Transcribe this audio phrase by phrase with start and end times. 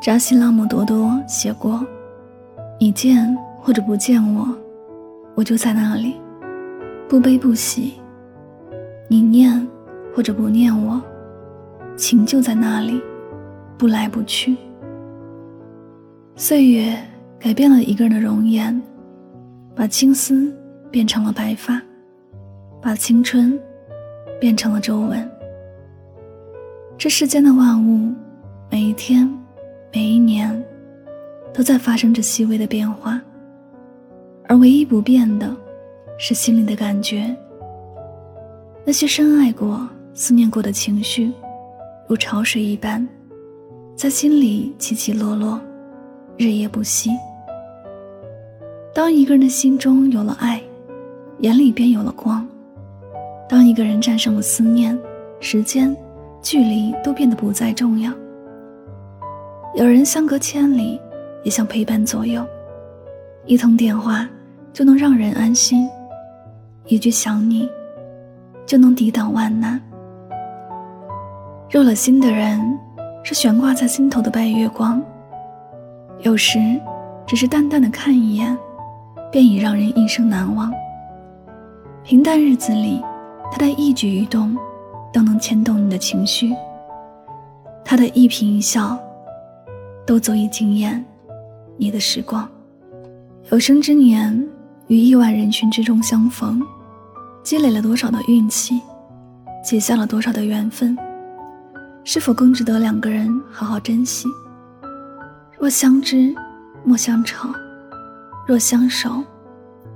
[0.00, 1.84] 扎西拉姆多多写过
[2.78, 4.46] ：“你见或者不见我，
[5.34, 6.14] 我就在那里，
[7.08, 7.94] 不悲不喜；
[9.08, 9.66] 你念
[10.14, 11.02] 或者不念我，
[11.96, 13.00] 情就在那里，
[13.76, 14.56] 不来不去。”
[16.36, 16.96] 岁月
[17.40, 18.80] 改变了一个人的容颜，
[19.74, 20.54] 把青丝
[20.90, 21.82] 变成了白发，
[22.80, 23.58] 把青春
[24.38, 25.28] 变成了皱纹。
[26.96, 28.14] 这世间的万物，
[28.70, 29.28] 每一天。
[29.96, 30.62] 每一年，
[31.54, 33.18] 都在发生着细微的变化，
[34.46, 35.56] 而唯一不变的，
[36.18, 37.34] 是心里的感觉。
[38.84, 41.32] 那些深爱过、思念过的情绪，
[42.06, 43.08] 如潮水一般，
[43.96, 45.58] 在心里起起落落，
[46.36, 47.12] 日夜不息。
[48.94, 50.60] 当一个人的心中有了爱，
[51.38, 52.46] 眼里便有了光；
[53.48, 54.94] 当一个人战胜了思念，
[55.40, 55.96] 时间、
[56.42, 58.12] 距离都变得不再重要。
[59.74, 60.98] 有人相隔千里，
[61.42, 62.46] 也想陪伴左右。
[63.44, 64.26] 一通电话
[64.72, 65.86] 就能让人安心，
[66.86, 67.68] 一句想你
[68.64, 69.80] 就能抵挡万难。
[71.70, 72.60] 入了心的人，
[73.22, 75.02] 是悬挂在心头的白月光。
[76.20, 76.58] 有时，
[77.26, 78.56] 只是淡淡的看一眼，
[79.30, 80.72] 便已让人一生难忘。
[82.02, 83.02] 平淡日子里，
[83.52, 84.56] 他的一举一动
[85.12, 86.54] 都能牵动你的情绪。
[87.84, 88.98] 他的一颦一笑。
[90.06, 91.04] 都足以惊艳
[91.76, 92.48] 你的时光。
[93.50, 94.48] 有生之年
[94.86, 96.62] 于亿万人群之中相逢，
[97.42, 98.80] 积累了多少的运气，
[99.64, 100.96] 结下了多少的缘分，
[102.04, 104.28] 是否更值得两个人好好珍惜？
[105.58, 106.34] 若相知，
[106.84, 107.48] 莫相吵；
[108.46, 109.22] 若相守，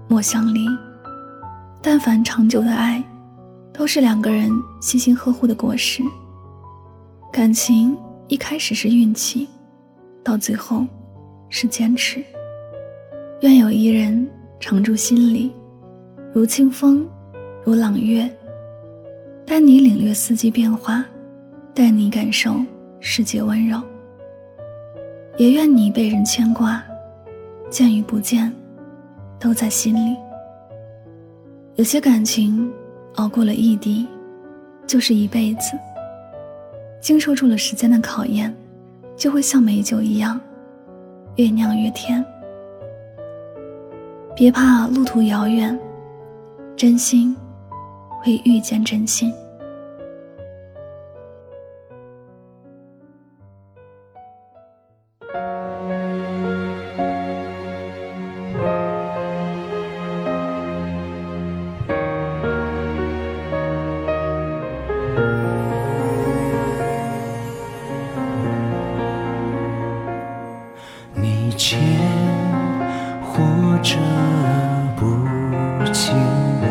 [0.09, 0.66] 莫相离。
[1.82, 3.03] 但凡长久的爱，
[3.72, 4.50] 都是两个人
[4.81, 6.03] 悉心呵护的果实。
[7.32, 7.97] 感情
[8.28, 9.48] 一开始是运气。
[10.22, 10.86] 到最后，
[11.48, 12.22] 是坚持。
[13.41, 15.50] 愿有一人常驻心里，
[16.32, 17.06] 如清风，
[17.64, 18.30] 如朗月，
[19.47, 21.04] 带你领略四季变化，
[21.75, 22.54] 带你感受
[23.00, 23.80] 世界温柔。
[25.38, 26.82] 也愿你被人牵挂，
[27.70, 28.53] 见与不见，
[29.38, 30.14] 都在心里。
[31.76, 32.70] 有些感情，
[33.14, 34.06] 熬过了异地，
[34.86, 35.78] 就是一辈子。
[37.00, 38.54] 经受住了时间的考验。
[39.20, 40.41] 就会像美酒一样，
[41.36, 42.25] 越酿越甜。
[44.34, 45.78] 别怕路途遥远，
[46.75, 47.36] 真心
[48.22, 49.30] 会遇见真心。
[71.60, 71.78] 见
[73.22, 73.37] 或
[73.82, 73.94] 者
[74.97, 75.04] 不
[75.93, 76.16] 见
[76.62, 76.65] 我，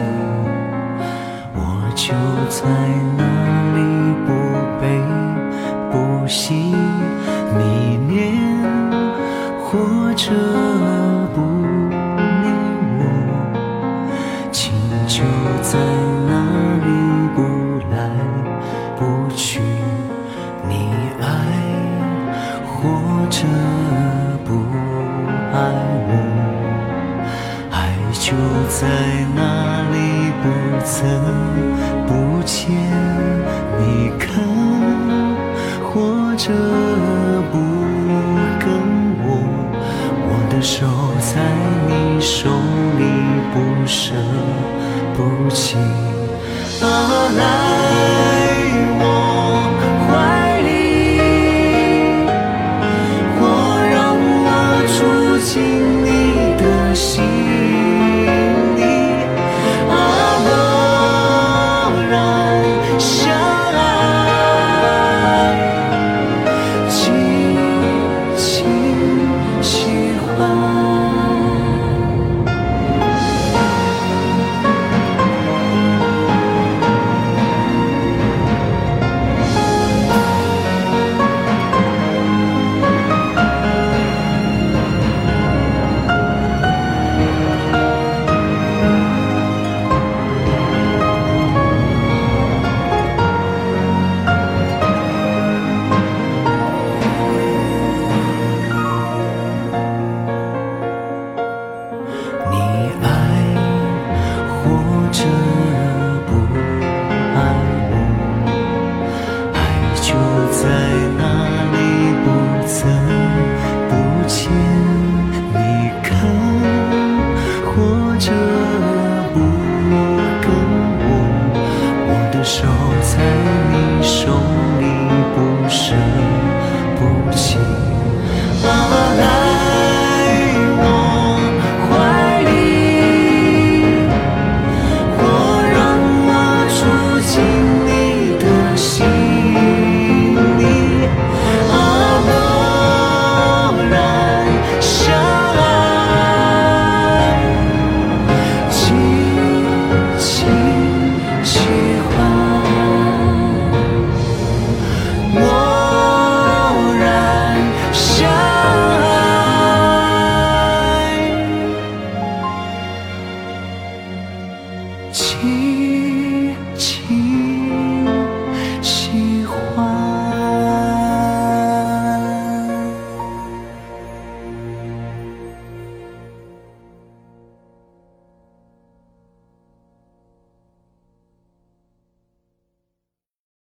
[1.54, 1.60] 我
[1.94, 2.12] 就
[2.50, 2.58] 在
[3.16, 3.22] 那
[3.76, 3.78] 里
[4.26, 4.28] 不
[4.82, 4.84] 悲
[5.92, 5.94] 不
[6.28, 6.74] 喜。
[7.56, 7.62] 你
[8.08, 8.18] 念
[9.64, 9.78] 或
[10.16, 10.26] 者
[11.36, 11.38] 不
[12.42, 12.44] 念
[12.98, 13.02] 我，
[14.52, 14.74] 情
[15.08, 15.22] 就
[15.62, 15.78] 在
[28.68, 28.88] 在
[29.36, 29.40] 哪
[29.92, 30.46] 里，不
[30.86, 30.98] 曾
[32.08, 32.10] 不
[32.44, 32.58] 见。
[33.80, 34.28] 你看，
[35.84, 36.52] 或者
[37.52, 37.54] 不
[38.60, 38.68] 跟
[39.24, 39.28] 我，
[40.28, 40.86] 我的手
[41.20, 41.32] 在
[41.88, 42.50] 你手
[42.98, 43.02] 里，
[43.54, 43.56] 不
[43.88, 44.14] 舍
[45.16, 45.78] 不弃。
[46.82, 46.86] 啊，
[47.38, 48.29] 来。